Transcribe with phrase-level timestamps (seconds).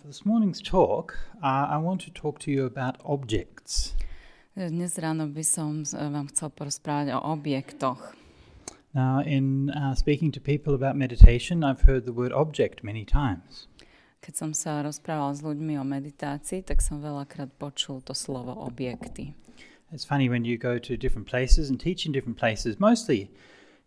[0.00, 3.94] for this morning's talk, uh, I want to talk to you about objects.
[4.56, 8.16] Dnes ráno by som vám chcel porozprávať o objektoch.
[8.96, 13.68] Now, in uh, speaking to people about meditation, I've heard the word object many times.
[14.24, 19.36] Keď som sa rozprával s ľuďmi o meditácii, tak som veľakrát počul to slovo objekty.
[19.92, 22.80] It's funny when you go to different places and teach in different places.
[22.80, 23.28] Mostly,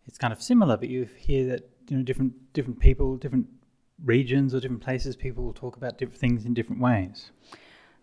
[0.05, 3.49] it's kind of similar, but you hear that you know different different people, different
[4.05, 7.31] regions or different places, people will talk about different things in different ways.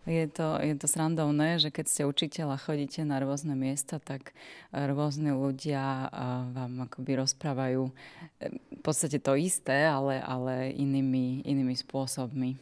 [0.07, 4.31] Je to, je to srandovné, že keď ste učiteľ a chodíte na rôzne miesta, tak
[4.71, 6.11] eh, rôzni ľudia eh,
[6.55, 12.55] vám akoby rozprávajú eh, v podstate to isté, ale, ale inými, inými spôsobmi.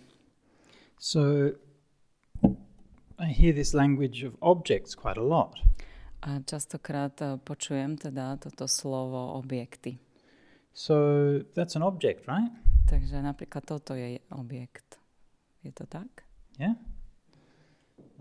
[0.97, 1.53] So,
[3.21, 5.61] I hear this language of objects quite a lot.
[6.25, 7.13] A častokrát
[7.45, 10.01] počujem teda toto slovo objekty.
[10.73, 12.49] So that's an object, right?
[12.85, 15.01] Takže napríklad toto je objekt.
[15.65, 16.25] Je to tak?
[16.61, 16.77] Yeah.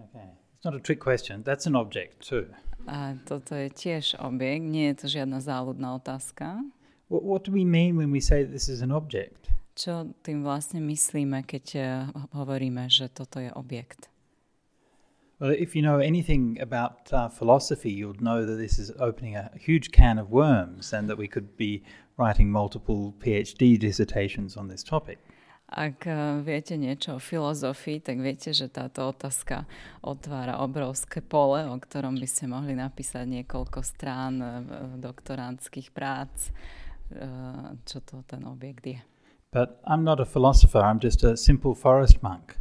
[0.01, 0.33] Okay.
[0.57, 1.45] It's not a trick question.
[1.45, 2.49] That's an object too.
[2.89, 6.65] A toto je tiež objekt, nie je to žiadna záľudná otázka.
[7.09, 9.53] What, what do we mean when we say that this is an object?
[9.77, 11.87] Čo tým vlastne myslíme, keď eh,
[12.33, 14.09] hovoríme, že toto je objekt?
[15.41, 19.51] Well, if you know anything about uh, philosophy, you'll know that this is opening a
[19.59, 21.83] huge can of worms and that we could be
[22.17, 25.19] writing multiple PhD dissertations on this topic.
[25.75, 29.67] Ak eh, viete niečo o filozofii, tak viete, že táto otázka
[30.07, 36.31] otvára obrovské pole, o ktorom by ste mohli napísať niekoľko strán v- doktorandských prác,
[37.11, 39.01] eh, čo to ten objekt je.
[39.51, 42.55] But I'm not a philosopher, I'm just a simple forest monk.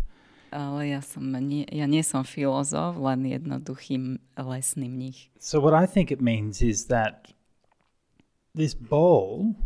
[0.53, 5.33] Ale ja, som nie, ja nie som filozof, len jednoduchý lesný mních.
[5.41, 7.33] So, what I think it means is that
[8.53, 9.57] this bowl,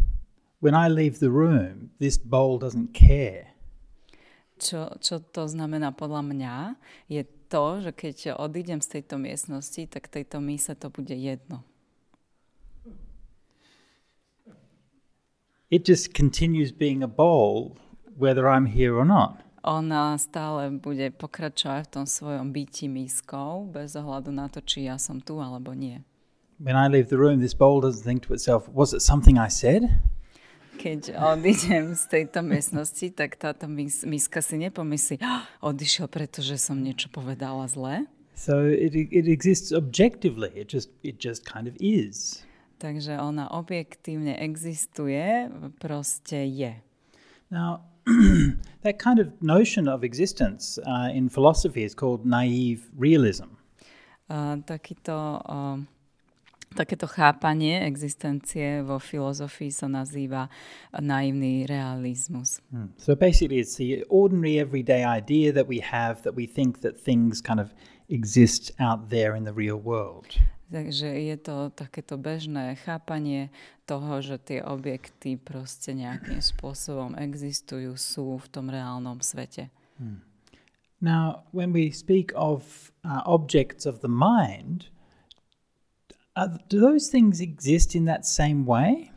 [0.64, 3.52] when I leave the room, this bowl doesn't care.
[4.58, 6.56] Čo, čo to znamená podľa mňa,
[7.12, 11.68] je to, že keď odídem z tejto miestnosti, tak tejto mise to bude jedno.
[15.70, 17.76] It just continues being a bowl
[18.16, 19.44] whether I'm here or not.
[19.66, 25.02] Ona stále bude pokračovať v tom svojom byti miskou, bez ohľadu na to, či ja
[25.02, 26.02] som tu alebo nie.
[26.58, 29.50] When I leave the room, this bowl doesn't think to itself, was it something I
[29.50, 29.86] said?
[30.78, 36.78] Keď odídem z tejto miestnosti, tak táto mis- miska si nepomyslí, "Ah, odišiel, pretože som
[36.78, 38.06] niečo povedala zle.
[38.38, 40.54] So it, it exists objectively.
[40.54, 42.46] It just it just kind of is.
[42.78, 45.50] Takže ona objektívne existuje,
[45.82, 46.78] proste je.
[47.50, 47.82] Now,
[48.84, 53.60] that kind of notion of existence uh, in philosophy is called naive realism.
[54.30, 55.80] A takýto, o,
[56.76, 60.50] takéto chápanie existencie vo filozofii sa nazýva
[61.00, 62.60] naivný realizmus.
[62.72, 62.92] Hmm.
[62.98, 67.42] So basically, it's the ordinary everyday idea that we have that we think that things
[67.42, 67.72] kind of
[68.10, 70.40] exist out there in the real world.
[70.68, 73.48] Takže je to takéto bežné chápanie
[73.88, 79.72] toho, že tie objekty proste nejakým spôsobom existujú, sú v tom reálnom svete.
[81.00, 84.92] Now, when we speak of uh, objects of the mind,
[86.36, 89.14] are, do those things exist in that same way?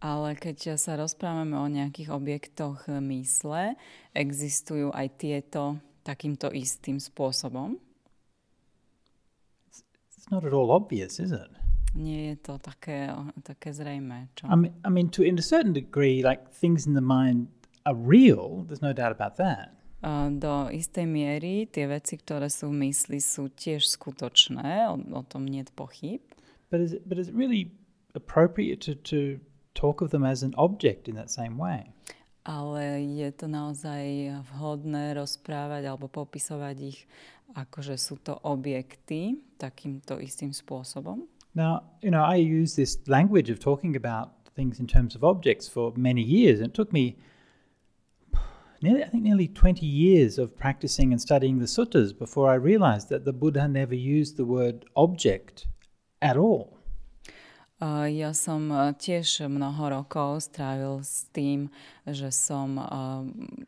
[0.00, 3.76] Ale keď sa rozprávame o nejakých objektoch mysle,
[4.16, 7.80] existujú aj tieto takýmto istým spôsobom.
[10.24, 11.52] It's not at all obvious, is it?
[11.94, 13.12] Nie je to také,
[13.44, 14.32] také zrejme.
[14.32, 14.48] Čo?
[14.48, 17.52] I mean, I mean, to in a certain degree, like things in the mind
[17.84, 18.64] are real.
[18.64, 19.76] There's no doubt about that.
[20.40, 25.44] Do istej miery tie veci, ktoré sú v mysli, sú tiež skutočné, o, o tom
[25.44, 26.24] nie je pochyb.
[26.72, 27.68] But is it, but is it really
[28.16, 29.44] appropriate to, to
[29.76, 31.92] talk of them as an object in that same way?
[32.48, 34.04] Ale je to naozaj
[34.56, 37.04] vhodné rozprávať alebo popisovať ich
[37.52, 41.28] ako, že sú to objekty takýmto istým spôsobom.
[41.54, 45.68] Now, you know, I use this language of talking about things in terms of objects
[45.68, 46.60] for many years.
[46.60, 47.16] It took me
[48.82, 53.08] nearly, I think, nearly 20 years of practicing and studying the suttas before I realized
[53.10, 55.66] that the Buddha never used the word object
[56.20, 56.78] at all.
[58.08, 61.68] Ja som eh, tiež mnoho rokov strávil s tým,
[62.08, 62.86] že som eh,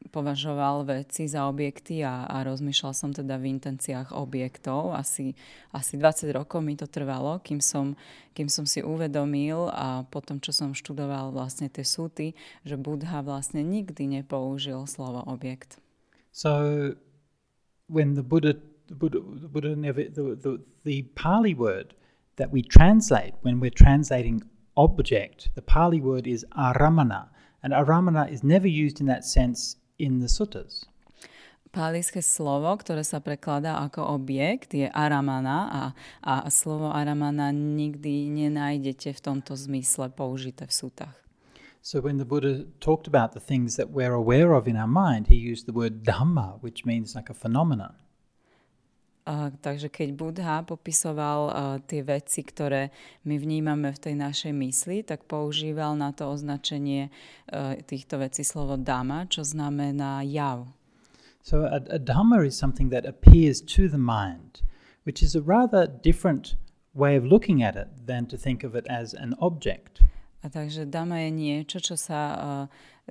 [0.09, 4.97] považoval veci za objekty a, a rozmýšľal som teda v intenciách objektov.
[4.97, 5.37] Asi,
[5.75, 7.93] asi 20 rokov mi to trvalo, kým som,
[8.33, 12.33] kým som si uvedomil a potom, čo som študoval vlastne tie súty,
[12.65, 15.77] že Buddha vlastne nikdy nepoužil slovo objekt.
[16.33, 16.97] So,
[17.89, 18.57] when the Buddha,
[18.89, 20.53] the Buddha, the Buddha never, the, the,
[20.89, 21.93] the Pali word
[22.37, 24.43] that we translate when we're translating
[24.77, 27.29] object, the Pali word is aramana,
[27.62, 30.85] and aramana is never used in that sense in the suttas.
[31.77, 35.83] Páliské slovo, ktoré sa prekladá ako objekt, je aramana a,
[36.25, 41.17] a slovo aramana nikdy nenájdete v tomto zmysle použité v sútach.
[41.85, 45.29] So when the Buddha talked about the things that we're aware of in our mind,
[45.29, 47.94] he used the word dhamma, which means like a phenomenon.
[49.26, 51.52] Uh, takže keď Buddha popisoval uh,
[51.82, 52.94] tie veci, ktoré
[53.26, 57.11] my vnímame v tej našej mysli, tak používal na to označenie
[57.50, 60.70] uh, týchto vecí slovo dama, čo znamená jav.
[61.43, 64.62] So a, a dhamma is something that appears to the mind,
[65.02, 66.55] which is a rather different
[66.94, 70.06] way of looking at it than to think of it as an object.
[70.43, 72.64] A takže dama je niečo, čo sa uh,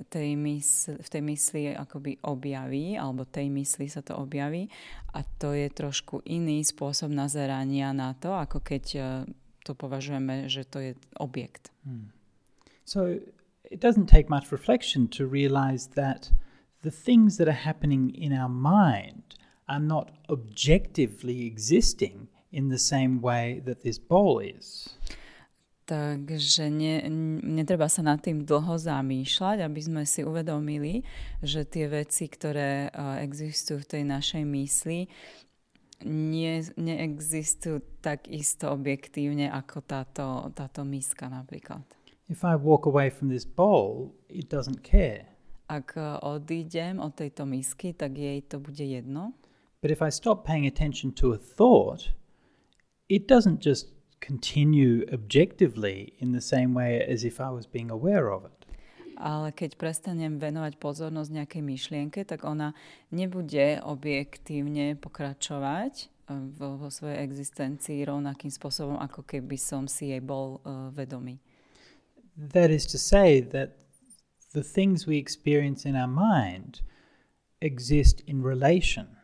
[0.04, 4.68] tej mysl, v tej mysli akoby objaví, alebo tej mysli sa to objaví
[5.16, 9.04] a to je trošku iný spôsob nazerania na to, ako keď uh,
[9.64, 11.72] to považujeme, že to je objekt.
[11.88, 12.12] Hmm.
[12.84, 13.18] So
[13.70, 16.30] it doesn't take much reflection to realize that
[16.82, 19.34] the things that are happening in our mind
[19.68, 24.88] are not objectively existing in the same way that this bowl is.
[25.86, 27.06] Takže ne,
[27.46, 31.06] netreba sa nad tým dlho zamýšľať, aby sme si uvedomili,
[31.46, 35.06] že tie veci, ktoré uh, existujú v tej našej mysli,
[36.04, 41.86] nie, neexistujú tak isto objektívne ako táto, táto miska napríklad.
[42.28, 45.24] If I walk away from this bowl, it doesn't care.
[45.70, 49.32] Ak e, odídem od tejto misky, tak jej to bude jedno.
[49.80, 52.10] But if I stop paying attention to a thought,
[53.08, 58.32] it doesn't just continue objectively in the same way as if I was being aware
[58.32, 58.52] of it.
[59.16, 62.76] Ale keď prestanem venovať pozornosť nejakej myšlienke, tak ona
[63.08, 66.06] nebude objektívne pokračovať e,
[66.52, 71.40] vo, vo svojej existencii rovnakým spôsobom, ako keby som si jej bol uh, vedomý.
[72.36, 73.80] That is to say that
[74.52, 76.84] the things we experience in our mind
[77.64, 79.15] exist in relation.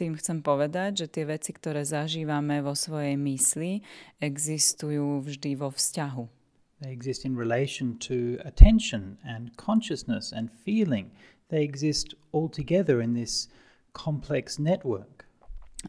[0.00, 3.84] Tým chcem povedať, že tie veci, ktoré zažívame vo svojej mysli,
[4.16, 6.24] existujú vždy vo vzťahu.
[6.80, 11.12] They exist in relation to attention and consciousness and feeling.
[11.52, 13.52] They exist all together in this
[13.92, 15.28] complex network.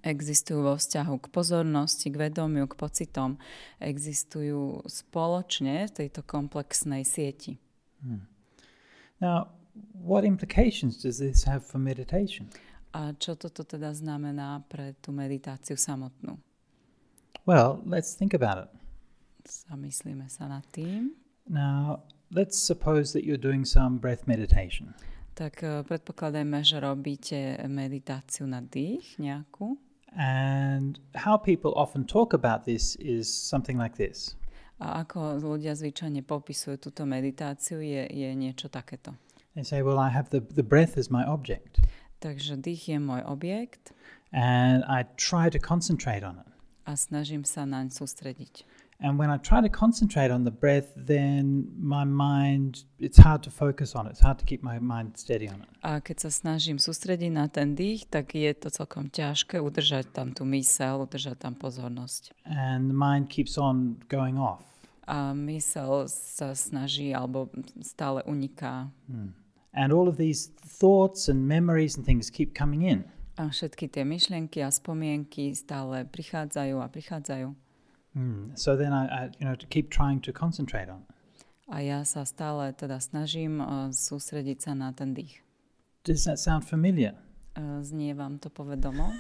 [0.04, 3.40] Existujú vo vzťahu k pozornosti, k vedomiu, k pocitom.
[3.80, 7.64] Existujú spoločne v tejto komplexnej sieti.
[8.04, 8.28] Hmm.
[9.24, 9.56] Now,
[9.96, 12.52] what implications does this have for meditation?
[12.92, 16.36] A čo toto teda znamená pre tú meditáciu samotnú?
[17.48, 18.70] Well, let's think about it.
[19.48, 21.16] Zamyslíme sa nad tým.
[21.48, 24.94] Now, let's suppose that you're doing some breath meditation.
[25.34, 29.80] Tak uh, predpokladajme, že robíte meditáciu na dých nejakú.
[30.12, 34.36] And how people often talk about this is something like this.
[34.84, 39.16] A ako ľudia zvyčajne popisujú túto meditáciu, je, je niečo takéto.
[39.56, 41.80] They say, well, I have the, the breath as my object.
[42.22, 43.98] Takže dých je môj objekt.
[44.32, 46.48] And I try to concentrate on it.
[46.86, 48.64] A snažím sa naň sústrediť.
[49.02, 53.50] And when I try to concentrate on the breath, then my mind, it's hard to
[53.50, 54.14] focus on it.
[54.14, 55.70] It's hard to keep my mind steady on it.
[55.82, 60.38] A keď sa snažím sústrediť na ten dých, tak je to celkom ťažké udržať tam
[60.38, 62.38] tú mysel, udržať tam pozornosť.
[62.46, 64.72] And the mind keeps on going off.
[65.12, 67.52] a mysel sa snaží alebo
[67.84, 68.88] stále uniká.
[69.12, 69.36] Hmm.
[69.74, 73.08] And all of these thoughts and memories and things keep coming in.
[73.40, 77.48] A všetky tie myšlienky a spomienky stále prichádzajú a prichádzajú.
[78.14, 78.52] Hmm.
[78.60, 81.08] So then I, I, you know, to keep trying to concentrate on.
[81.72, 85.40] A ja sa stále teda snažím uh, sústrediť sa na ten dých.
[86.04, 87.16] Does that sound familiar?
[87.56, 89.16] Uh, znie vám to povedomo?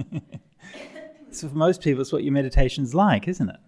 [1.36, 3.60] so for most people, it's what your meditation's like, isn't it?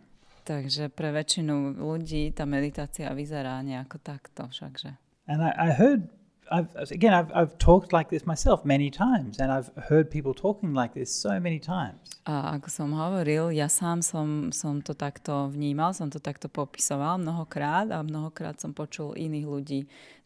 [0.46, 4.94] Takže pre väčšinu ľudí tá meditácia vyzerá nejako takto všakže.
[5.28, 6.08] And I, I heard,
[6.50, 10.74] I've, again, I've, I've talked like this myself many times and I've heard people talking
[10.74, 11.98] like this so many times.
[12.26, 17.18] A ako som hovoril, ja sám som, som to takto vnímal, som to takto popisoval
[17.18, 19.80] mnohokrát a mnohokrát som počul iných ľudí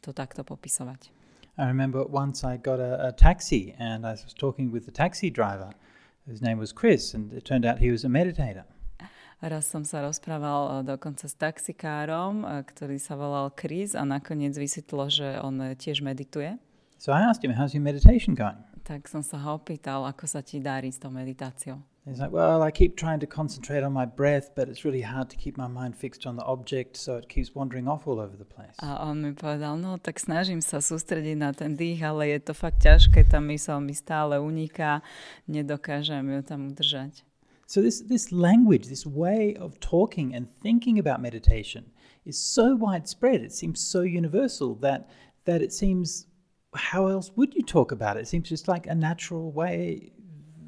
[0.04, 1.09] to takto popisovať.
[1.57, 5.30] I remember once I got a, a taxi and I was talking with the taxi
[5.30, 5.73] driver.
[6.28, 8.64] His name was Chris and it turned out he was a meditator.
[9.40, 14.52] Raz som sa rozprával e, dokonca s taxikárom, e, ktorý sa volal Chris a nakoniec
[14.52, 16.61] vysvetlo, že on e, tiež medituje.
[17.00, 18.61] So I asked him, how's your meditation going?
[18.85, 21.80] Tak som sa ho opýtal, ako sa ti darí s tou meditáciou.
[22.04, 25.32] He's like, well, I keep trying to concentrate on my breath, but it's really hard
[25.32, 28.37] to keep my mind fixed on the object, so it keeps wandering off all over
[28.37, 28.76] the place.
[28.85, 32.52] A on mi povedal, no tak snažím sa sústrediť na ten dých, ale je to
[32.52, 35.00] fakt ťažké, tá mysel mi stále uniká,
[35.49, 37.25] nedokážem ju tam udržať.
[37.71, 41.85] So this this language, this way of talking and thinking about meditation
[42.27, 43.47] is so widespread.
[43.47, 45.07] It seems so universal that
[45.47, 46.27] that it seems
[46.75, 48.27] how else would you talk about it?
[48.27, 50.11] It seems just like a natural way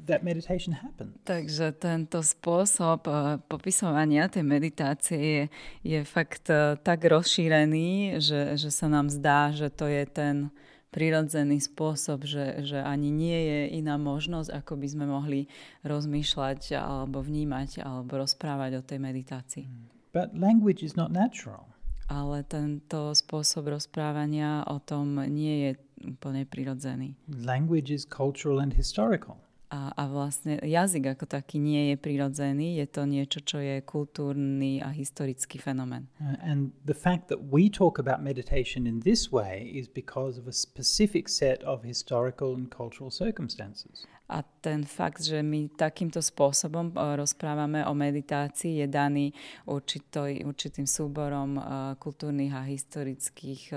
[0.07, 1.19] that meditation happens.
[1.27, 5.43] Takže tento spôsob uh, popisovania tej meditácie je,
[5.83, 10.35] je fakt uh, tak rozšírený, že, že sa nám zdá, že to je ten
[10.93, 15.49] prirodzený spôsob, že, že ani nie je iná možnosť, ako by sme mohli
[15.81, 19.65] rozmýšľať alebo vnímať alebo rozprávať o tej meditácii.
[20.13, 21.65] But language is not natural.
[22.07, 25.71] Ale tento spôsob rozprávania o tom nie je
[26.05, 27.17] úplne prirodzený.
[27.27, 29.42] Language is cultural and historical.
[29.73, 34.85] A, a vlastne jazyk ako taký nie je prirodzený, je to niečo, čo je kultúrny
[34.85, 36.05] a historický fenomén.
[36.21, 40.45] Uh, and the fact that we talk about meditation in this way is because of
[40.45, 44.05] a specific set of historical and cultural circumstances.
[44.29, 49.33] A ten fakt, že my takýmto spôsobom uh, rozprávame o meditácii, je daný
[49.65, 53.73] určitoj, určitým súborom uh, kultúrnych a historických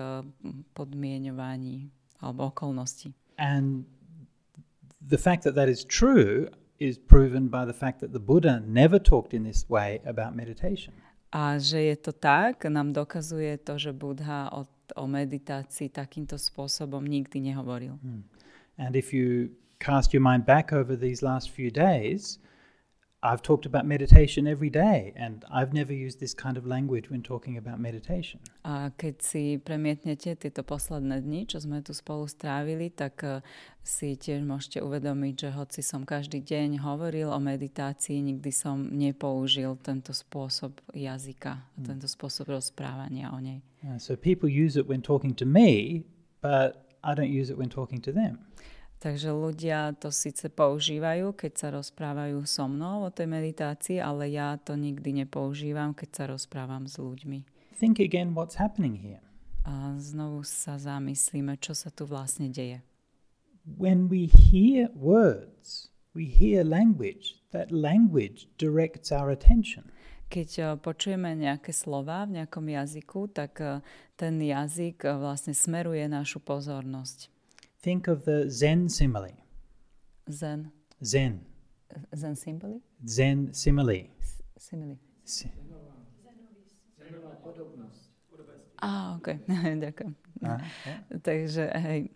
[0.77, 1.89] podmienovaní
[2.21, 3.17] alebo okolností.
[3.41, 3.89] And
[5.09, 6.49] the fact that that is true
[6.79, 10.93] is proven by the fact that the Buddha never talked in this way about meditation.
[11.33, 17.03] A že je to tak, nám dokazuje to, že Buddha o, o meditácii takýmto spôsobom
[17.03, 17.99] nikdy nehovoril.
[18.01, 18.25] Hmm.
[18.79, 22.39] And if you cast your mind back over these last few days,
[23.27, 27.23] I've talked about meditation every day, and I've never used this kind of language when
[27.23, 28.39] talking about meditation.
[28.63, 33.43] A keď si premietnete tieto posledné dni, čo sme tu spolu strávili, tak uh,
[33.83, 39.75] si tiež môžete uvedomiť, že hoci som každý deň hovoril o meditácii, nikdy som nepoužil
[39.83, 41.83] tento spôsob jazyka, mm.
[41.83, 43.59] tento spôsob rozprávania o nej.
[43.83, 46.07] Uh, so people use it when talking to me,
[46.39, 48.39] but I don't use it when talking to them.
[49.07, 54.59] Takže ľudia to síce používajú, keď sa rozprávajú so mnou o tej meditácii, ale ja
[54.59, 57.47] to nikdy nepoužívam, keď sa rozprávam s ľuďmi.
[57.79, 59.23] Think again what's happening here.
[59.63, 62.83] A znovu sa zamyslíme, čo sa tu vlastne deje.
[63.63, 67.39] When we hear words, we hear language.
[67.55, 69.87] That language directs our attention.
[70.35, 73.79] Keď uh, počujeme nejaké slova v nejakom jazyku, tak uh,
[74.19, 77.36] ten jazyk uh, vlastne smeruje našu pozornosť.
[77.87, 79.31] Think of the Zen simile.
[80.29, 80.73] Zen.
[81.05, 81.47] Zen.
[82.17, 82.81] Zen simile?
[83.07, 84.11] Zen simile.
[84.59, 84.99] Simile.
[85.23, 85.47] Si-
[88.83, 89.29] Á, ok,
[89.87, 90.13] ďakujem.
[90.43, 90.99] uh, yeah.
[91.23, 92.11] Takže hej,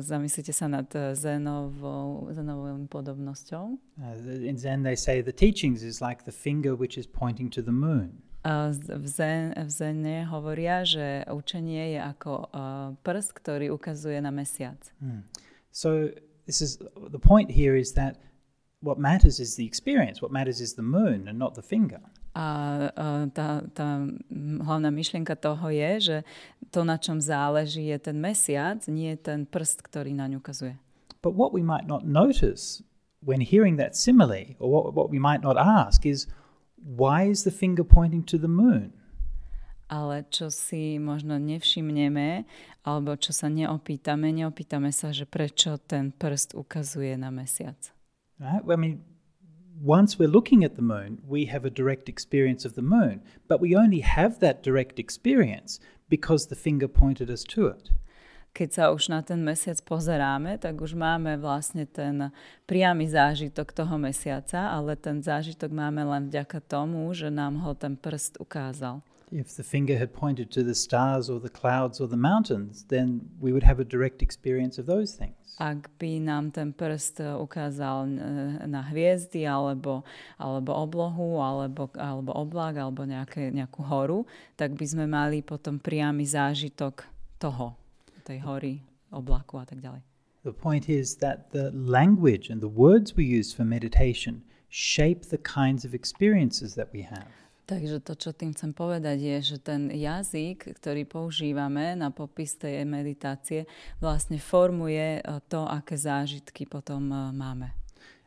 [0.00, 3.76] zamyslite sa nad zenovou, zenovou podobnosťou.
[4.00, 7.60] Uh, in Zen, they say the teachings is like the finger which is pointing to
[7.62, 8.23] the moon.
[8.44, 12.32] V, zen, v Zene hovoria, že učenie je ako
[13.00, 14.76] prst, ktorý ukazuje na mesiac.
[15.00, 15.24] Hmm.
[15.72, 16.12] So
[16.44, 18.20] this is the point here is that
[18.84, 20.20] what matters is the experience.
[20.20, 22.04] What matters is the moon and not the finger.
[22.36, 22.90] A
[23.32, 23.88] tá, tá
[24.60, 26.16] hlavná myšlienka toho je, že
[26.68, 30.76] to, na čom záleží, je ten mesiac, nie ten prst, ktorý naň ukazuje.
[31.22, 32.84] But what we might not notice
[33.24, 36.28] when hearing that simile, or what, what we might not ask, is
[36.84, 38.92] why is the finger pointing to the moon?
[39.88, 42.44] Ale čo si možno nevšimneme,
[42.84, 47.92] alebo čo sa neopýtame, neopýtame sa, že prečo ten prst ukazuje na mesiac.
[48.40, 48.64] Right?
[48.64, 49.04] I mean,
[49.80, 53.60] once we're looking at the moon, we have a direct experience of the moon, but
[53.60, 57.90] we only have that direct experience because the finger pointed us to it.
[58.54, 62.30] Keď sa už na ten mesiac pozeráme, tak už máme vlastne ten
[62.70, 67.98] priamy zážitok toho mesiaca, ale ten zážitok máme len vďaka tomu, že nám ho ten
[67.98, 69.02] prst ukázal.
[69.34, 73.26] If the finger had pointed to the stars or the clouds or the mountains, then
[73.42, 75.34] we would have a direct experience of those things.
[75.58, 78.10] Ak by nám ten prst e, ukázal e,
[78.70, 80.06] na hviezdy, alebo,
[80.38, 84.22] alebo oblohu, alebo, alebo oblak, alebo nejaké, nejakú horu,
[84.54, 87.02] tak by sme mali potom priamy zážitok
[87.42, 87.74] toho,
[88.24, 88.80] tej hory,
[89.12, 90.02] oblaku a tak ďalej.
[90.44, 95.38] The point is that the language and the words we use for meditation shape the
[95.38, 97.28] kinds of experiences that we have.
[97.64, 102.84] Takže to, čo tým chcem povedať, je, že ten jazyk, ktorý používame na popis tej
[102.84, 103.64] meditácie,
[104.04, 107.72] vlastne formuje e, to, aké zážitky potom e, máme.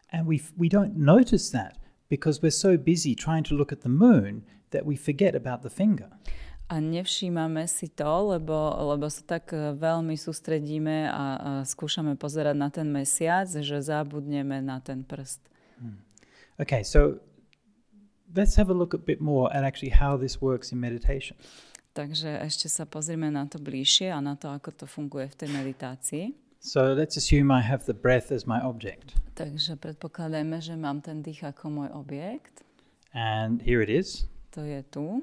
[0.09, 1.77] And we, we don't notice that
[2.09, 4.41] because we're so busy trying to look at the moon
[4.73, 6.09] that we forget about the finger.
[6.67, 11.23] A nevšímame si to, lebo, lebo sa tak e, veľmi sústredíme a, a
[11.63, 15.39] skúšame pozerať na ten mesiac, že zabudneme na ten prst.
[16.59, 17.23] Okay, so
[18.35, 21.37] let's have a look a bit more at actually how this works in meditation.
[21.93, 25.49] Takže ešte sa pozrieme na to bližšie a na to, ako to funguje v tej
[25.49, 26.25] meditácii.
[26.59, 29.13] So let's assume I have the breath as my object.
[29.37, 32.65] Takže predpokladajme, že mám ten dých ako môj objekt.
[33.13, 34.25] And here it is.
[34.57, 35.21] To je tu.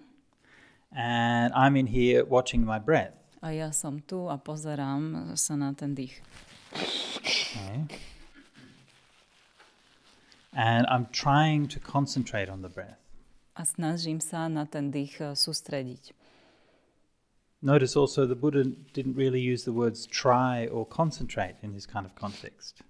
[0.94, 3.14] And I'm in here watching my breath.
[3.42, 6.22] A ja som tu a pozerám sa na ten dých.
[6.72, 7.86] Okay.
[10.54, 13.02] And I'm trying to concentrate on the breath.
[13.58, 16.14] A snažím sa na ten dých eh, sústrediť.
[17.64, 22.04] Notice also the Buddha didn't really use the words try or concentrate in this kind
[22.04, 22.84] of context.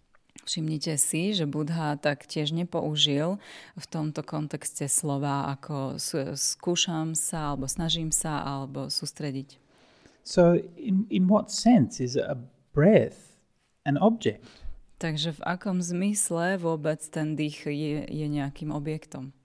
[0.44, 3.40] Všimnite si, že Budha tak tiež nepoužil
[3.80, 5.96] v tomto kontexte slova ako
[6.36, 9.56] skúšam sa, alebo snažím sa, alebo sústrediť.
[10.24, 12.36] So in, in what sense is a
[12.72, 13.40] breath
[13.88, 14.44] an object?
[15.00, 19.36] Takže v akom zmysle vôbec ten dých je, je nejakým objektom?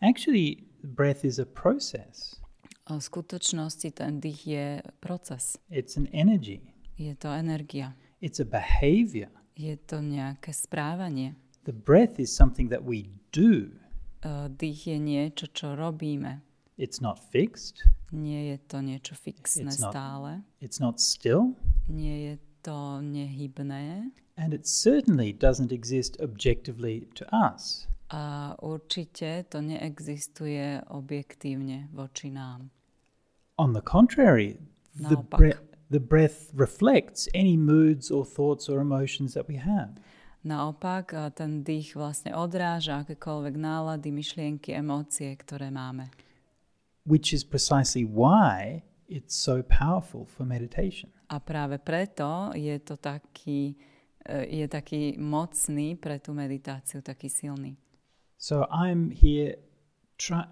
[0.00, 2.40] Actually, breath is a process.
[2.88, 4.66] V skutočnosti ten dých je
[5.00, 5.56] proces.
[5.72, 6.60] It's an energy.
[6.96, 7.96] Je to energia.
[8.20, 9.32] It's a behavior.
[9.56, 11.36] Je to nejaké správanie.
[11.64, 13.70] The breath is something that we do.
[14.22, 16.42] Uh, dých je niečo, čo robíme.
[16.78, 17.84] It's not fixed.
[18.12, 20.30] Nie je to niečo fixné It's not- stále.
[20.60, 21.54] It's not still.
[21.88, 24.10] Nie je to nehybné.
[24.36, 27.86] And it certainly doesn't exist objectively to us.
[28.12, 32.68] A určite to neexistuje objektívne voči nám.
[33.56, 34.56] On the contrary,
[34.96, 35.60] the, bre-
[35.92, 40.00] the breath reflects any moods or thoughts or emotions that we have.
[40.42, 46.10] Naopak, ten dých vlastne odráža akékoľvek nálady, myšlienky, emócie, ktoré máme.
[47.04, 51.10] which is precisely why it's so powerful for meditation.
[51.30, 53.74] A práve preto je to taký,
[54.24, 57.76] e, je taký mocný pre tú meditáciu, taký silný.
[58.38, 59.58] So I'm here
[60.18, 60.46] try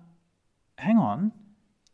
[0.78, 1.32] hang on.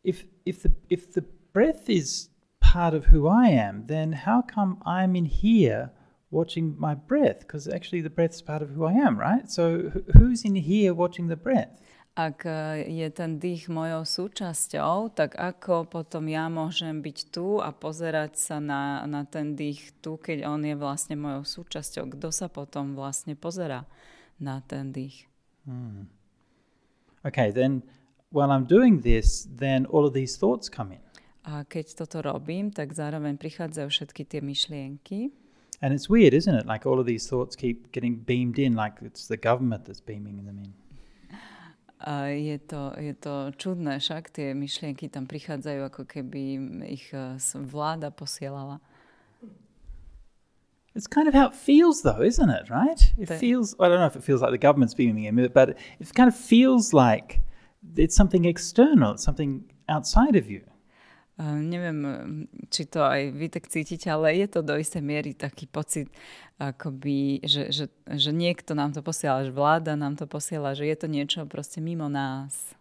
[0.05, 2.31] If if the if the breath is
[2.73, 5.91] part of who I am, then how come I'm in here
[6.31, 7.41] watching my breath?
[7.41, 9.51] Because actually the breath's part of who I am, right?
[9.51, 11.73] So who's in here watching the breath?
[12.17, 12.49] Ak
[12.89, 18.57] je ten dých mojou súčasťou, tak ako potom ja môžem byť tu a pozerať sa
[18.57, 22.17] na, na ten dých tu, keď on je vlastne mojou súčasťou?
[22.17, 23.85] Kto sa potom vlastne pozera
[24.41, 25.29] na ten dých?
[25.69, 26.09] Hmm.
[27.21, 27.85] Okay, then
[28.33, 31.06] while I'm doing this, then all of these thoughts come in.
[31.47, 35.31] A keď toto robím, tak zároveň prichádzajú všetky tie myšlienky.
[35.79, 36.67] And it's weird, isn't it?
[36.67, 40.43] Like all of these thoughts keep getting beamed in, like it's the government that's beaming
[40.43, 40.75] them in.
[42.03, 46.59] A je to, je to čudné, však tie myšlienky tam prichádzajú, ako keby
[46.93, 47.15] ich
[47.55, 48.83] vláda posielala.
[50.97, 52.69] It's kind of how it feels, though, isn't it?
[52.73, 53.01] Right?
[53.21, 53.77] It feels.
[53.79, 56.37] I don't know if it feels like the government's beaming in, but it kind of
[56.37, 57.41] feels like
[57.97, 60.65] it's something external, it's something outside of you.
[61.37, 62.01] Uh, neviem,
[62.73, 66.09] či to aj vy tak cítite, ale je to do istej miery taký pocit,
[66.57, 70.97] akoby, že, že, že niekto nám to posiela, že vláda nám to posiela, že je
[70.97, 72.73] to niečo proste mimo nás.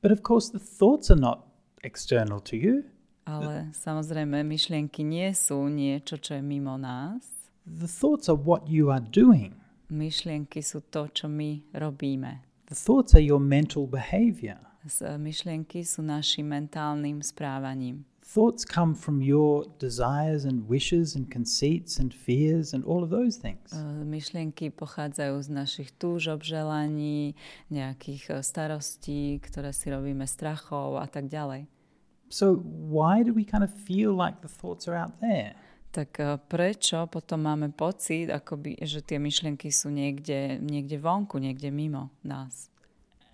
[0.00, 1.44] But of course, the thoughts are not
[1.84, 2.88] external to you.
[3.28, 7.26] Ale samozrejme, myšlienky nie sú niečo, čo je mimo nás.
[7.66, 9.52] The thoughts are what you are doing.
[9.90, 12.46] Myšlienky sú to, čo my robíme.
[12.70, 14.65] The thoughts are your mental behavior.
[14.86, 18.06] S- Myšlienky sú našim mentálnym správaním.
[18.26, 23.38] Thoughts come from your desires and wishes and conceits and fears and all of those
[23.38, 23.70] things.
[23.70, 27.38] E, Myšlienky pochádzajú z našich túžob, želaní,
[27.70, 31.66] nejakých e, starostí, ktoré si robíme, strachov a tak ďalej.
[32.26, 35.54] So, why do we kind of feel like the thoughts are out there?
[35.94, 36.18] Tak
[36.50, 42.68] prečo potom máme pocit, akoby, že tie myšlienky sú niekde, niekde vonku, niekde mimo nás?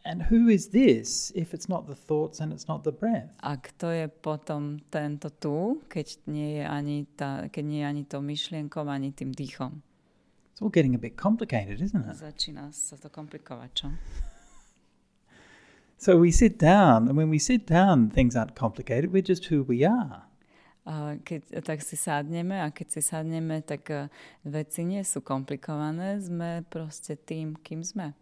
[0.04, 3.30] And who is this if it's not the thoughts and it's not the breath?
[3.38, 8.02] A kto je potom tento tu, keď nie je ani, tá, keď nie je ani
[8.10, 9.78] tou myšlienkou, ani tým dýchom?
[10.50, 12.18] It's all getting a bit complicated, isn't it?
[12.18, 13.88] Začína sa to komplikovať, čo?
[16.02, 19.14] So we sit down, and when we sit down, things aren't complicated.
[19.14, 20.26] We're just who we are.
[20.82, 24.10] A keď tak si sadneme a keď si sadneme, tak eh,
[24.42, 28.18] veci nie sú komplikované, sme proste tým, kým sme.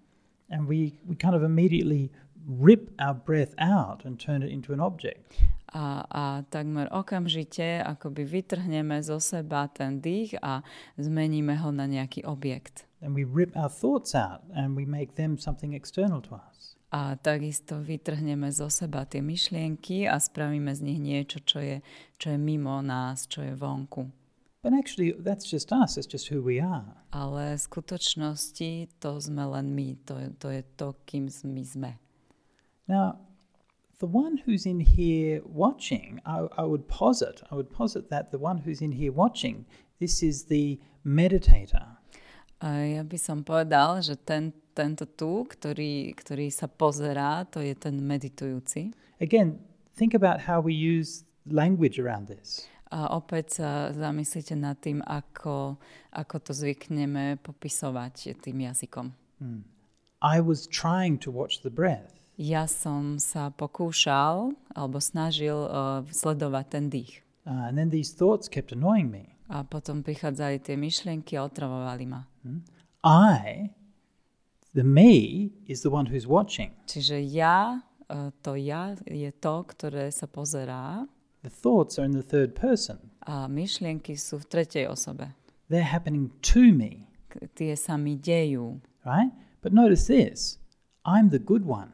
[0.51, 2.11] And we, we kind of immediately
[2.47, 5.39] rip our breath out and turn it into an object.
[5.73, 10.67] A, a takmer okamžite akoby vytrhneme zo seba ten dých a
[10.99, 12.91] zmeníme ho na nejaký objekt.
[12.99, 16.75] And we rip our thoughts out and we make them something external to us.
[16.91, 21.87] A takisto vytrhneme zo seba tie myšlienky a spravíme z nich niečo, čo je,
[22.19, 24.11] čo je mimo nás, čo je vonku.
[24.63, 26.85] But actually, that's just us, it's just who we are.
[27.17, 31.93] Ale v skutočnosti to sme len my, to, je- to je to, kým my sme.
[32.85, 33.25] Now,
[34.05, 38.39] the one who's in here watching, I, I would posit, I would posit that the
[38.39, 39.65] one who's in here watching,
[39.97, 40.77] this is the
[41.09, 41.97] meditator.
[42.61, 47.73] A ja by som povedal, že ten, tento tu, ktorý, ktorý sa pozerá, to je
[47.73, 48.93] ten meditujúci.
[49.25, 49.57] Again,
[49.97, 52.69] think about how we use language around this.
[52.91, 55.79] A opäť sa zamyslite nad tým, ako,
[56.11, 59.15] ako to zvykneme popisovať tým jazykom.
[59.39, 59.63] Hmm.
[60.21, 62.19] I was trying to watch the breath.
[62.35, 67.23] Ja som sa pokúšal alebo snažil uh, sledovať ten dých.
[67.47, 69.39] Uh, and then these thoughts kept annoying me.
[69.47, 72.27] A potom prichádzali tie myšlienky a otravovali ma.
[72.43, 72.67] Hmm.
[73.07, 73.71] I,
[74.75, 76.75] the me, is the one who's watching.
[76.91, 77.79] Čiže ja,
[78.11, 81.07] uh, to ja je to, ktoré sa pozerá
[81.43, 82.99] The thoughts are in the third person.
[83.25, 85.33] a myšlienky sú v tretej osobe.
[85.71, 88.81] They're happening to me, K- Tie sa mi dejú.
[89.05, 89.31] right?
[89.63, 90.59] But notice this
[91.05, 91.93] I'm the good one.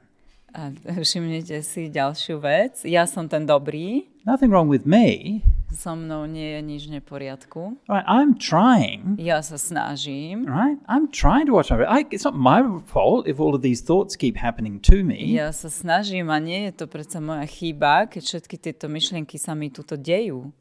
[0.56, 2.80] A všimnite si ďalšiu vec.
[2.88, 5.42] Ja som ten dobrý, Nothing wrong with me.
[5.74, 7.76] So mnou nie je nič neporiadku.
[7.90, 8.06] Right?
[8.06, 10.46] I'm trying, Ja sa snažím.
[10.46, 10.78] right?
[10.86, 11.82] I'm trying to watch my.
[11.84, 15.34] I, it's not my fault if all of these thoughts keep happening to me.
[15.34, 19.52] Ja sa snažím a nie je to predsa moja chyba, keď všetky tieto myšlienky sa
[19.58, 20.52] mi tuto dejú.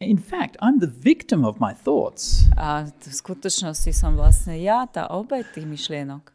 [0.00, 2.48] In fact, I'm the victim of my thoughts.
[2.56, 6.32] A v skutočnosti som vlastne ja, tá obeď tých myšlienok.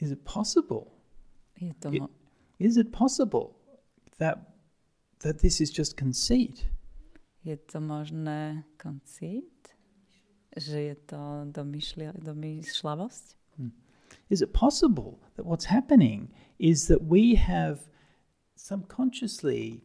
[0.00, 0.93] Is it possible?
[1.94, 2.10] It-
[2.58, 3.56] Is it possible
[4.18, 4.38] that
[5.20, 6.66] that this is just conceit?
[7.44, 9.74] Je to možné koncít?
[10.56, 13.24] Že je to domyšlia, domyšľavosť?
[13.56, 13.70] Hmm.
[14.30, 17.88] Is it possible that what's happening is that we have
[18.56, 19.82] subconsciously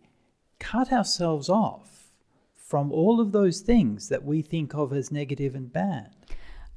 [0.60, 2.12] cut ourselves off
[2.56, 6.19] from all of those things that we think of as negative and bad?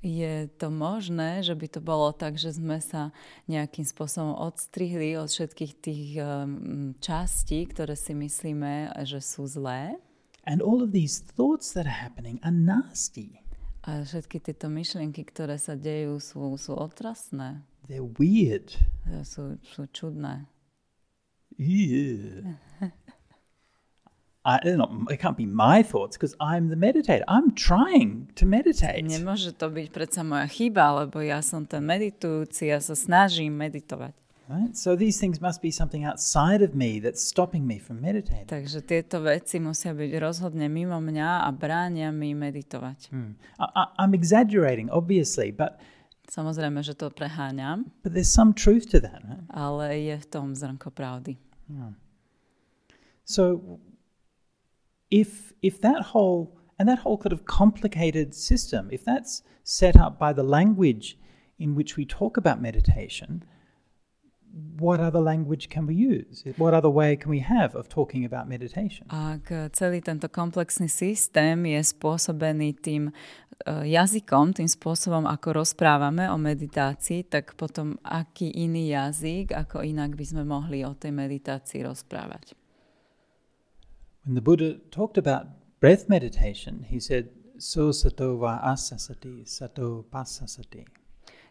[0.03, 3.15] Je to možné, že by to bolo tak, že sme sa
[3.47, 9.95] nejakým spôsobom odstrihli od všetkých tých um, častí, ktoré si myslíme, že sú zlé.
[10.43, 13.38] And all of these thoughts that are happening are nasty.
[13.87, 18.79] A všetky tieto myšlienky, ktoré sa dejú, sú, sú otrasné, They're weird.
[19.27, 20.47] sú, sú čudné.
[21.59, 22.55] Ew.
[24.45, 27.23] I, not, it can't be my thoughts because I'm the meditator.
[27.29, 29.07] I'm trying to meditate.
[29.07, 34.19] Nemôže to byť predsa moja chyba, lebo ja som ten meditujúci, ja sa snažím meditovať.
[34.51, 34.75] Right?
[34.75, 38.51] So these things must be something outside of me that's stopping me from meditating.
[38.51, 43.15] Takže tieto veci musia byť rozhodne mimo mňa a bránia mi meditovať.
[43.15, 43.39] Hmm.
[43.63, 45.79] I, I'm exaggerating, obviously, but
[46.33, 49.21] Samozrejme, že to preháňam, but there's some truth to that.
[49.21, 49.45] Right?
[49.53, 51.37] ale je v tom zrnko pravdy.
[53.29, 53.61] So
[55.12, 60.18] if if that whole and that whole kind of complicated system, if that's set up
[60.18, 61.18] by the language
[61.59, 63.44] in which we talk about meditation,
[64.81, 66.42] what other language can we use?
[66.57, 69.07] What other way can we have of talking about meditation?
[69.12, 76.40] Ak celý tento komplexný systém je spôsobený tým uh, jazykom, tým spôsobom, ako rozprávame o
[76.40, 82.57] meditácii, tak potom aký iný jazyk, ako inak by sme mohli o tej meditácii rozprávať.
[84.25, 85.47] When the Buddha talked about
[85.81, 90.87] breath meditation, he said, So sato va asasati, sato pasasati.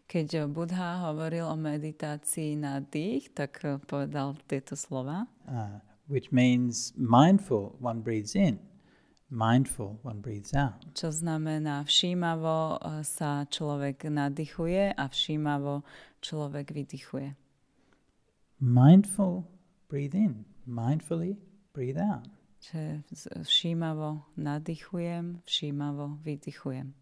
[0.08, 7.76] Keď Buddha hovoril o meditácii na dých, tak povedal tieto slova, Uh, which means mindful,
[7.80, 8.60] one breathes in,
[9.32, 10.84] mindful, one breathes out.
[10.96, 15.84] čo znamená všímavo eh, sa človek nadýchuje a všímavo
[16.20, 17.36] človek vydychuje.
[18.60, 19.48] Mindful,
[19.88, 21.40] breathe in, mindfully,
[21.72, 22.28] breathe out.
[22.62, 26.94] Z- všímavo nadýchujem, všímavo vydychujem.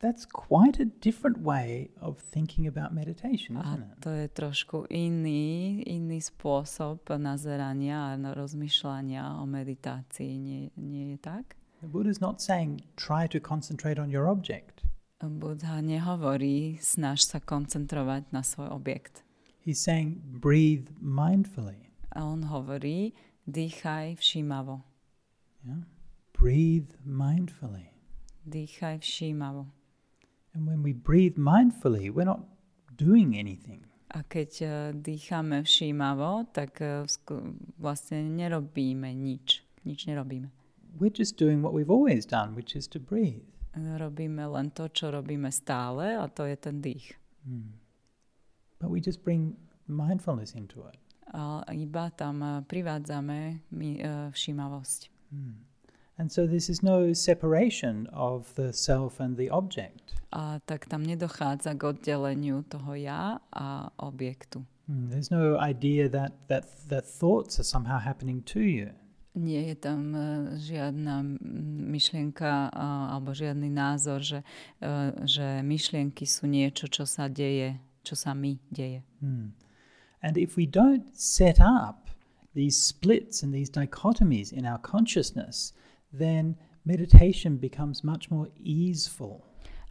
[0.00, 4.00] That's quite a different way of thinking about meditation, A isn't it?
[4.00, 10.32] to je trošku iný, iný spôsob nazerania a na- rozmýšľania o meditácii.
[10.40, 11.52] Nie, nie je tak?
[11.84, 14.80] The Buddha's not saying try to concentrate on your object.
[15.20, 19.20] Buddha nehovorí, snaž sa koncentrovať na svoj objekt.
[19.60, 21.89] He's saying breathe mindfully.
[22.12, 23.12] A on hovorí,
[23.46, 24.82] dýchaj všímavo.
[25.64, 25.84] Yeah?
[26.40, 27.90] Breathe mindfully.
[28.46, 29.66] Dýchaj všímavo.
[30.54, 32.42] And when we breathe mindfully, we're not
[32.96, 33.86] doing anything.
[34.10, 39.62] A keď eh, dýchame všímavo, tak sku- vlastne nerobíme nič.
[39.86, 40.50] Nič nerobíme.
[40.98, 43.46] We're just doing what we've always done, which is to breathe.
[43.78, 47.14] Robíme len to, čo robíme stále a to je ten dých.
[48.82, 49.54] But we just bring
[49.86, 50.98] mindfulness into it.
[51.72, 53.38] Iba tam eh, privádzame
[53.70, 55.00] eh, všímavosť.
[56.18, 60.20] And so this is no separation of the self and the object.
[60.32, 64.66] A tak tam nedochádza k oddeleniu toho ja a objektu.
[64.86, 68.92] Hmm, There's no idea that, that, that thoughts are somehow happening to you.
[69.34, 71.22] Nie je tam eh, žiadna
[71.88, 72.78] myšlienka eh,
[73.16, 74.42] alebo žiadny názor, že,
[74.82, 79.04] eh, že myšlienky sú niečo, čo sa deje, čo čo sa mi deje.
[79.20, 79.52] Hmm.
[80.22, 82.10] And if we don't set up
[82.54, 85.72] these splits and these dichotomies in our consciousness,
[86.12, 89.46] then meditation becomes much more easeful.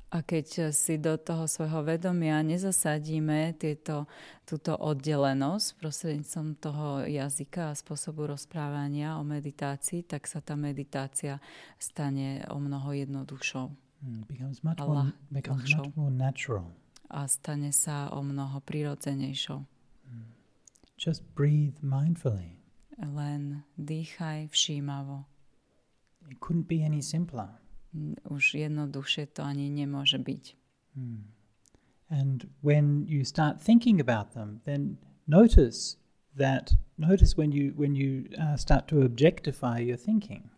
[0.10, 4.10] A keď si do toho svojho vedomia nezasadíme tieto,
[4.42, 11.38] túto oddelenosť prostredníctvom toho jazyka a spôsobu rozprávania o meditácii, tak sa tá meditácia
[11.78, 13.70] stane o mnoho jednoduchšou.
[14.02, 16.74] Mm, becomes much, more, becomes much more natural.
[17.14, 19.62] A stane sa o mnoho prirodzenejšou.
[21.00, 21.08] Mm.
[21.08, 22.60] Just breathe mindfully.
[23.00, 25.24] Len dýchaj všímavo.
[26.28, 27.48] It couldn't be any simpler.
[28.30, 30.44] Už jednoduchšie to ani nemôže byť.
[30.94, 31.32] Hmm.
[32.10, 35.98] And when you start thinking about them, then notice
[36.36, 40.50] that notice when you when you uh, start to objectify your thinking.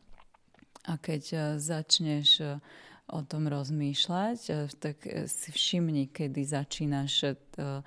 [0.87, 2.57] A keď uh, začneš uh,
[3.11, 7.13] o tom rozmýšľať, uh, tak uh, si všimni, kedy začínaš
[7.59, 7.85] uh,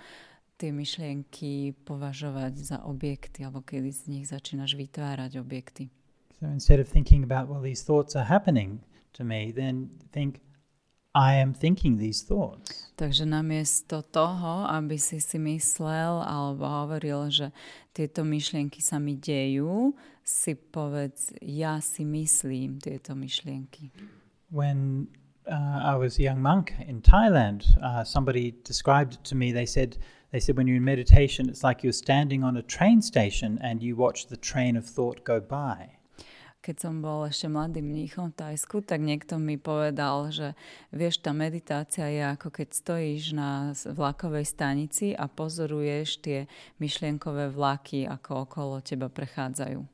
[0.56, 5.90] tie myšlienky považovať za objekty, alebo kedy z nich začínaš vytvárať objekty.
[6.40, 8.82] So instead of thinking about, well, these thoughts are happening,
[9.14, 10.42] to me, then think,
[11.14, 12.90] I am thinking these thoughts.
[12.98, 17.54] Takže namiesto toho, aby si si myslel alebo hovoril, že
[17.94, 19.94] tieto myšlienky sa mi dejú,
[20.26, 23.94] si povedz, ja si myslím tieto myšlienky.
[24.50, 25.06] When
[25.46, 29.54] uh, I was a young monk in Thailand, uh, somebody described it to me.
[29.54, 29.98] They said,
[30.34, 33.80] they said when you're in meditation, it's like you're standing on a train station and
[33.84, 35.94] you watch the train of thought go by
[36.64, 40.56] keď som bol ešte mladým mníchom v Tajsku, tak niekto mi povedal, že
[40.96, 46.48] vieš, tá meditácia je ako keď stojíš na vlakovej stanici a pozoruješ tie
[46.80, 49.84] myšlienkové vlaky, ako okolo teba prechádzajú.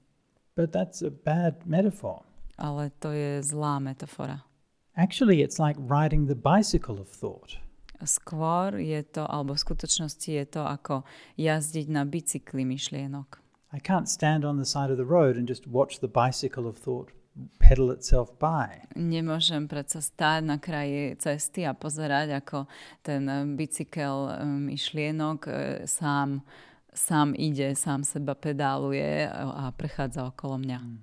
[0.55, 2.23] But that's a bad metaphor.
[2.55, 4.47] Ale to je zlá metafora.
[4.95, 7.59] Actually, it's like riding the bicycle of thought.
[8.05, 11.05] Skôr je to, alebo v skutočnosti je to ako
[11.37, 13.41] jazdiť na bicykli myšlienok.
[13.71, 16.75] I can't stand on the side of the road and just watch the bicycle of
[16.77, 17.15] thought
[17.59, 18.91] pedal itself by.
[18.99, 22.67] Nemôžem predsa stáť na kraji cesty a pozerať, ako
[23.07, 25.55] ten eh, bicykel eh, myšlienok eh,
[25.87, 26.43] sám,
[26.91, 30.81] sám ide, sám seba pedáluje a prechádza okolo mňa.
[30.81, 31.01] Hmm.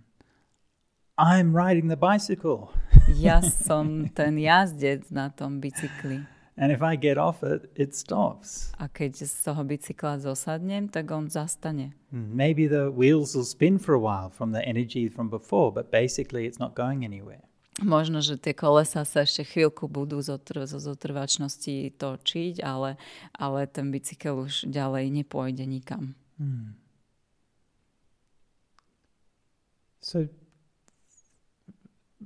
[1.17, 2.69] I'm riding the bicycle.
[3.17, 6.36] ja som ten jazdec na tom bicykli.
[6.57, 8.73] And if I get off it, it stops.
[8.81, 11.93] A keď z toho bicykla zosadnem, tak on zastane.
[12.09, 15.93] Hmm, maybe the wheels will spin for a while from the energy from before, but
[15.93, 17.45] basically it's not going anywhere.
[17.77, 22.97] Možno, že tie kolesa sa ešte chvíľku budú zo, trv- zo zotrvačnosti točiť, ale,
[23.37, 26.17] ale ten bicykel už ďalej nepôjde nikam.
[26.41, 26.73] Hmm.
[30.01, 30.25] So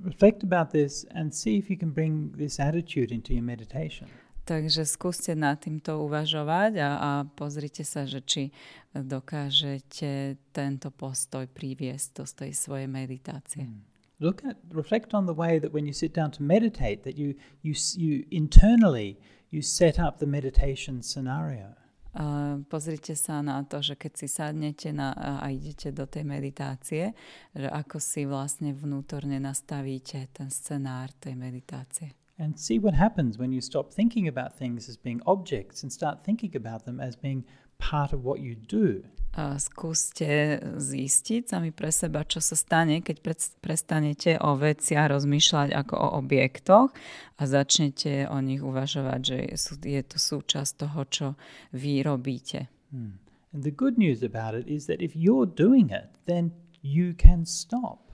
[0.00, 4.08] reflect about this and see if you can bring this attitude into your meditation.
[4.42, 8.42] Takže skúste nad týmto uvažovať a, a pozrite sa, že či
[8.90, 13.70] dokážete tento postoj priviesť do tej svojej meditácie.
[13.70, 13.86] Mm.
[14.22, 17.34] Look at, reflect on the way that when you sit down to meditate, that you,
[17.62, 19.18] you, you internally,
[19.50, 21.74] you set up the meditation scenario.
[22.12, 27.16] Uh, pozrite sa na to, že keď si sadnete na, a idete do tej meditácie,
[27.56, 32.12] že ako si vlastne vnútorne nastavíte ten scenár tej meditácie.
[32.38, 36.24] And see what happens when you stop thinking about things as being objects and start
[36.24, 37.44] thinking about them as being
[37.78, 39.02] part of what you do.
[39.32, 43.32] A skúste zistiť sami pre seba, čo sa stane, keď
[43.64, 46.92] prestanete o veciach rozmýšľať ako o objektoch
[47.40, 49.38] a začnete o nich uvažovať, že
[49.80, 51.26] je to súčasť toho, čo
[51.72, 52.68] vy robíte.
[52.92, 53.24] Hmm.
[53.56, 56.52] And the good news about it is that if you're doing it, then
[56.84, 58.11] you can stop.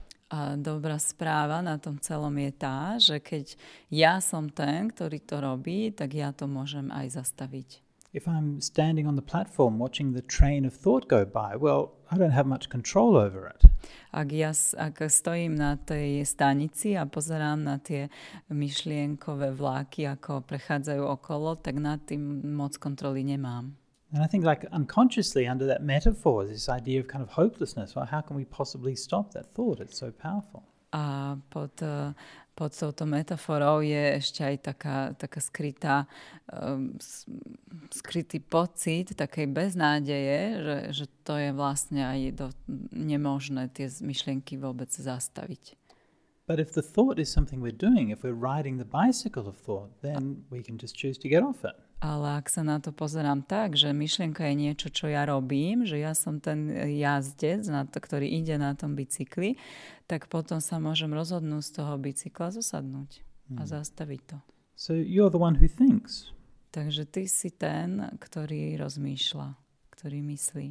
[0.61, 3.57] Dobrá správa na tom celom je tá, že keď
[3.89, 7.81] ja som ten, ktorý to robí, tak ja to môžem aj zastaviť.
[8.13, 12.17] If I'm standing on the platform watching the train of thought go by, well, I
[12.17, 13.61] don't have much control over it.
[14.13, 18.09] Ak ja ak stojím na tej stanici a pozerám na tie
[18.49, 23.78] myšlienkové vláky, ako prechádzajú okolo, tak nad tým moc kontroly nemám.
[24.11, 27.95] And I think, like unconsciously, under that metaphor, this idea of kind of hopelessness.
[27.95, 29.79] Well, how can we possibly stop that thought?
[29.79, 30.63] It's so powerful.
[30.91, 31.77] A pod,
[32.57, 36.09] pod touto metaforou je ešte aj taká, taká skrytá,
[36.49, 36.97] um,
[37.93, 42.47] skrytý pocit takej beznádeje, že, že to je vlastne aj do,
[42.89, 45.77] nemožné tie myšlienky vôbec zastaviť.
[46.49, 49.93] But if the thought is something we're doing, if we're riding the bicycle of thought,
[50.01, 51.77] then we can just choose to get off it.
[51.99, 55.99] Ale ak sa na to pozerám tak, že myšlienka je niečo, čo ja robím, že
[55.99, 59.59] ja som ten jazdec, ktorý ide na tom bicykli,
[60.07, 63.19] tak potom sa môžem rozhodnúť z toho bicykla zosadnúť
[63.51, 63.59] hmm.
[63.59, 64.37] a zastaviť to.
[64.79, 66.31] So you're the one who thinks.
[66.71, 69.59] Takže ty si ten, ktorý rozmýšľa,
[69.91, 70.67] ktorý myslí.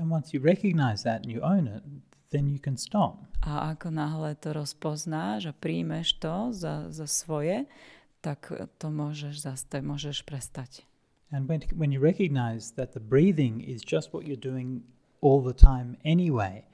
[0.00, 1.84] And once you recognize that and you own it,
[2.32, 3.20] then you can stop.
[3.44, 7.68] A ako náhle to rozpoznáš a príjmeš to za, za svoje,
[8.24, 8.48] tak
[8.80, 10.88] to môžeš zastaviť, môžeš prestať.
[11.28, 14.80] And when, when you recognize that the breathing is just what you're doing
[15.20, 16.64] all the time anyway,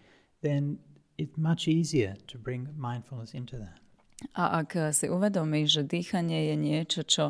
[0.43, 0.79] then
[1.19, 3.81] it's much easier to bring mindfulness into that.
[4.37, 7.25] A ak si uvedomíš, že dýchanie je niečo, čo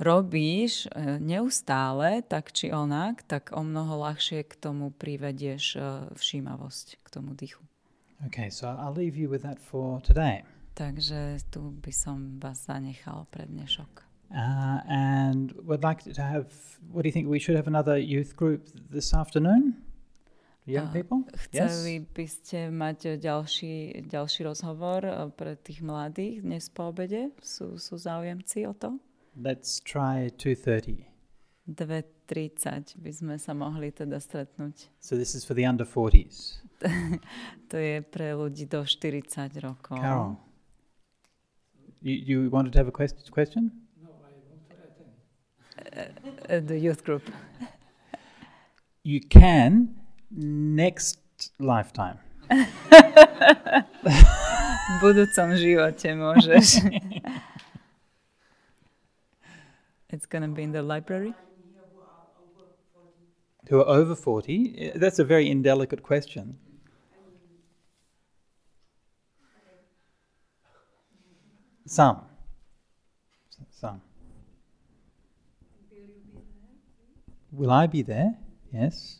[0.00, 5.80] robíš e, neustále, tak či onak, tak o mnoho ľahšie k tomu privedieš e,
[6.16, 7.60] všímavosť, k tomu dýchu.
[8.24, 10.44] Okay, so I'll leave you with that for today.
[10.74, 14.10] Takže tu by som vás zanechal pre dnešok.
[14.30, 16.46] Uh, and would like to have,
[16.92, 19.74] what do you think, we should have another youth group this afternoon?
[20.66, 21.26] Young A people?
[21.34, 27.34] Chceli by ste mať ďalší, ďalší rozhovor e, pre tých mladých dnes po obede?
[27.42, 29.02] Sú, sú záujemci o to?
[29.34, 31.10] Let's try 2.30.
[31.66, 34.94] 2.30 by sme sa mohli teda stretnúť.
[35.02, 36.62] So this is for the under 40s.
[37.70, 39.98] To je pre ľudí do 40 rokov.
[39.98, 40.38] Carol,
[42.02, 43.70] you, you wanted to have a quest- question?
[46.50, 47.22] Uh, The youth group.
[49.02, 49.94] You can
[50.30, 51.18] next
[51.58, 52.18] lifetime.
[52.50, 52.54] V
[55.02, 56.66] budúcom živote môžeš.
[60.10, 61.32] It's gonna be in the library?
[63.70, 64.74] Who are over 40?
[64.76, 66.58] Eh, That's a very indelicate question.
[71.90, 72.22] Some.
[73.72, 74.00] Some.
[77.50, 78.38] Will I be there?
[78.72, 79.18] Yes.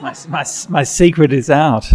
[0.00, 1.90] my, my, my secret is out.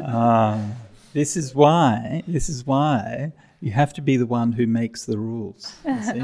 [0.00, 0.60] Ah,
[1.12, 2.22] this is why.
[2.28, 3.32] This is why
[3.64, 5.72] you have to be the one who makes the rules.
[5.88, 6.20] you see?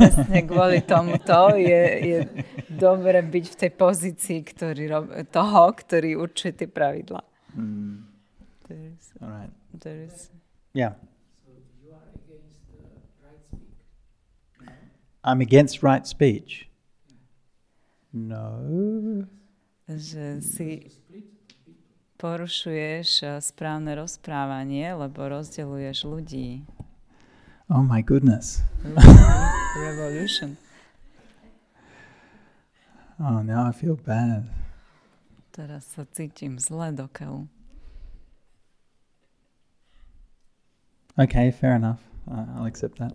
[0.00, 2.18] Presne kvôli tomuto je, je
[2.72, 7.20] dobre byť v tej pozícii ktorý rob, toho, ktorý určuje tie pravidla.
[7.52, 8.08] Mm,
[8.64, 9.52] There is, all right.
[9.76, 10.32] there is,
[10.72, 10.94] Yeah.
[15.20, 16.70] I'm against right speech.
[18.12, 19.26] No.
[19.90, 20.86] že si
[22.20, 26.68] porušuješ eh, správne rozprávanie, lebo rozdeľuješ ľudí.
[27.72, 28.60] Oh my goodness.
[29.80, 30.60] Revolution.
[33.16, 34.44] Oh, now I feel bad.
[35.52, 37.48] Teraz sa cítim zle do keľu.
[41.20, 42.00] Okay, fair enough.
[42.28, 43.12] I'll accept that.